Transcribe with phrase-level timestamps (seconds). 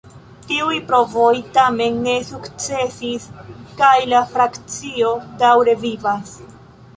[0.45, 3.27] Tiuj provoj tamen ne sukcesis,
[3.83, 5.13] kaj la frakcio
[5.45, 6.35] daŭre vivas.